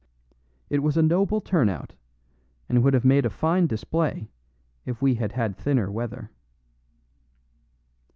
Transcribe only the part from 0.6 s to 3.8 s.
It was a noble turnout, and would have made a fine